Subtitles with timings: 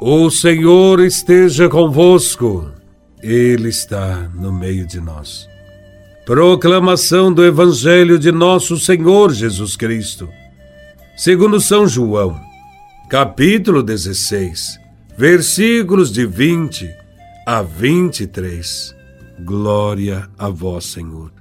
[0.00, 2.70] O Senhor esteja convosco,
[3.22, 5.48] Ele está no meio de nós.
[6.26, 10.28] Proclamação do Evangelho de Nosso Senhor Jesus Cristo,
[11.16, 12.38] segundo São João,
[13.08, 14.78] capítulo 16,
[15.16, 16.90] versículos de 20
[17.46, 18.94] a 23.
[19.46, 21.32] Glória a Vós, Senhor.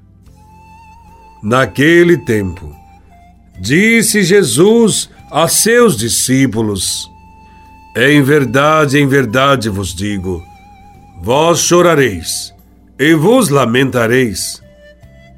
[1.44, 2.74] Naquele tempo,
[3.60, 7.14] disse Jesus a seus discípulos:
[7.96, 10.44] em verdade, em verdade vos digo:
[11.22, 12.54] vós chorareis
[13.00, 14.62] e vos lamentareis,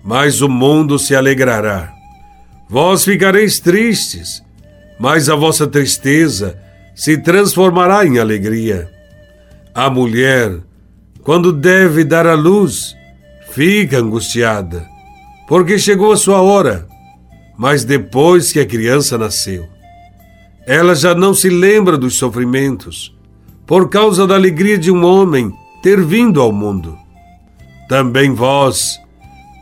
[0.04, 1.94] mas o mundo se alegrará.
[2.68, 4.44] Vós ficareis tristes,
[5.00, 6.60] mas a vossa tristeza
[6.96, 8.92] se transformará em alegria.
[9.74, 10.58] A mulher,
[11.22, 12.96] quando deve dar à luz,
[13.52, 14.86] fica angustiada,
[15.48, 16.88] porque chegou a sua hora,
[17.56, 19.77] mas depois que a criança nasceu
[20.68, 23.16] ela já não se lembra dos sofrimentos,
[23.66, 26.98] por causa da alegria de um homem ter vindo ao mundo.
[27.88, 29.00] Também vós,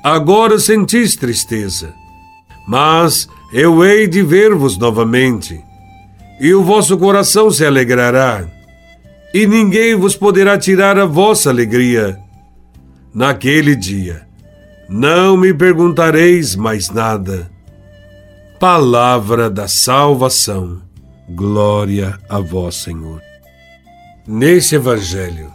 [0.03, 1.93] agora sentis tristeza,
[2.67, 5.63] mas eu hei de ver-vos novamente,
[6.41, 8.47] e o vosso coração se alegrará,
[9.31, 12.17] e ninguém vos poderá tirar a vossa alegria.
[13.13, 14.27] Naquele dia,
[14.89, 17.49] não me perguntareis mais nada.
[18.59, 20.81] Palavra da salvação.
[21.27, 23.19] Glória a vós, Senhor.
[24.27, 25.51] Neste Evangelho,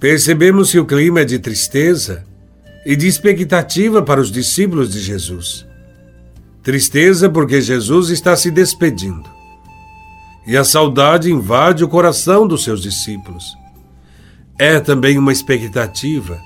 [0.00, 2.24] percebemos que o clima é de tristeza
[2.84, 5.64] e de expectativa para os discípulos de Jesus.
[6.64, 9.30] Tristeza porque Jesus está se despedindo.
[10.48, 13.56] E a saudade invade o coração dos seus discípulos.
[14.58, 16.40] É também uma expectativa,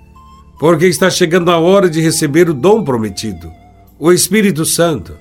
[0.60, 3.50] porque está chegando a hora de receber o dom prometido,
[3.98, 5.16] o Espírito Santo,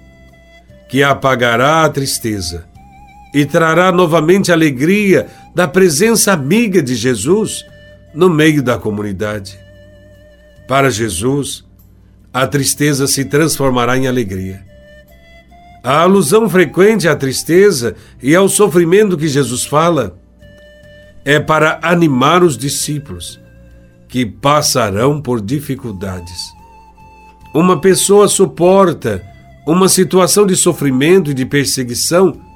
[0.90, 2.68] que apagará a tristeza
[3.38, 7.64] e trará novamente a alegria da presença amiga de Jesus
[8.12, 9.60] no meio da comunidade.
[10.68, 11.64] Para Jesus,
[12.34, 14.66] a tristeza se transformará em alegria.
[15.84, 20.20] A alusão frequente à tristeza e ao sofrimento que Jesus fala
[21.24, 23.40] é para animar os discípulos
[24.08, 26.42] que passarão por dificuldades.
[27.54, 29.24] Uma pessoa suporta
[29.68, 32.47] uma situação de sofrimento e de perseguição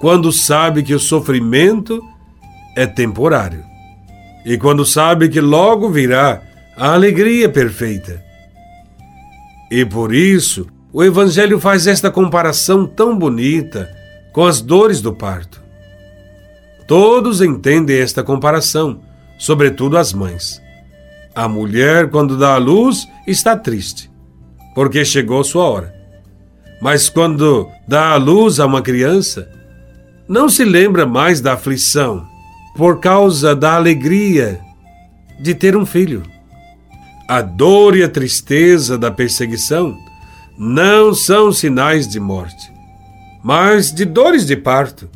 [0.00, 2.02] quando sabe que o sofrimento
[2.76, 3.64] é temporário
[4.44, 6.40] e quando sabe que logo virá
[6.76, 8.22] a alegria perfeita.
[9.70, 13.90] E por isso, o Evangelho faz esta comparação tão bonita
[14.32, 15.62] com as dores do parto.
[16.86, 19.00] Todos entendem esta comparação,
[19.36, 20.62] sobretudo as mães.
[21.34, 24.10] A mulher, quando dá à luz, está triste,
[24.74, 25.94] porque chegou sua hora.
[26.80, 29.50] Mas quando dá à luz a uma criança,
[30.28, 32.26] não se lembra mais da aflição
[32.76, 34.60] por causa da alegria
[35.40, 36.22] de ter um filho.
[37.26, 39.96] A dor e a tristeza da perseguição
[40.58, 42.70] não são sinais de morte,
[43.42, 45.08] mas de dores de parto.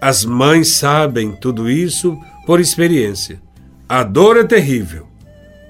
[0.00, 3.40] As mães sabem tudo isso por experiência.
[3.88, 5.06] A dor é terrível,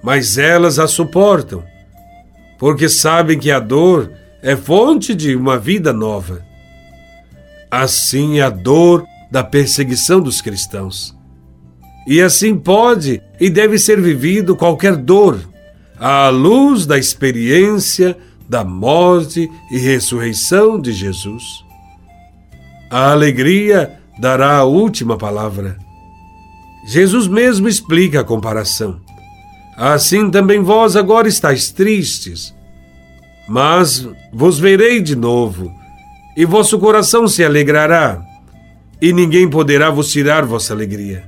[0.02, 1.62] mas elas a suportam,
[2.58, 4.10] porque sabem que a dor
[4.42, 6.47] é fonte de uma vida nova.
[7.70, 11.16] Assim é a dor da perseguição dos cristãos.
[12.06, 15.38] E assim pode e deve ser vivido qualquer dor,
[15.98, 18.16] à luz da experiência
[18.48, 21.44] da morte e ressurreição de Jesus.
[22.90, 25.76] A alegria dará a última palavra.
[26.86, 28.98] Jesus mesmo explica a comparação.
[29.76, 32.54] Assim também vós agora estáis tristes,
[33.46, 35.77] mas vos verei de novo
[36.38, 38.22] e vosso coração se alegrará,
[39.02, 41.24] e ninguém poderá vos tirar vossa alegria.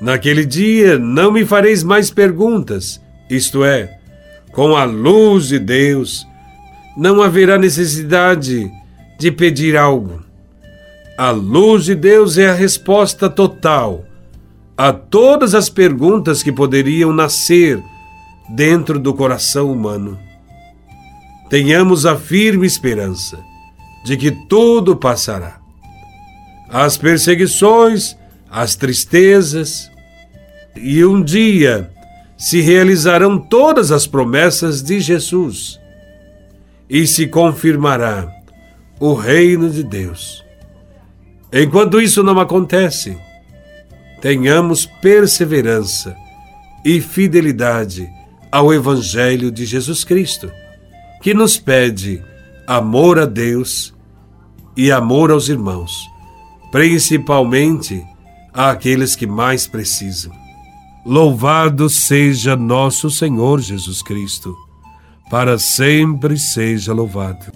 [0.00, 3.96] Naquele dia não me fareis mais perguntas, isto é,
[4.50, 6.26] com a luz de Deus,
[6.96, 8.68] não haverá necessidade
[9.16, 10.20] de pedir algo.
[11.16, 14.04] A luz de Deus é a resposta total
[14.76, 17.80] a todas as perguntas que poderiam nascer
[18.48, 20.18] dentro do coração humano.
[21.48, 23.48] Tenhamos a firme esperança
[24.04, 25.60] de que tudo passará.
[26.68, 28.16] As perseguições,
[28.48, 29.90] as tristezas,
[30.76, 31.90] e um dia
[32.36, 35.78] se realizarão todas as promessas de Jesus
[36.88, 38.32] e se confirmará
[38.98, 40.44] o reino de Deus.
[41.52, 43.16] Enquanto isso não acontece,
[44.20, 46.16] tenhamos perseverança
[46.84, 48.08] e fidelidade
[48.50, 50.50] ao Evangelho de Jesus Cristo,
[51.22, 52.22] que nos pede
[52.70, 53.92] amor a Deus
[54.76, 56.08] e amor aos irmãos,
[56.70, 58.00] principalmente
[58.54, 60.32] àqueles que mais precisam.
[61.04, 64.56] Louvado seja nosso Senhor Jesus Cristo,
[65.28, 67.50] para sempre seja louvado.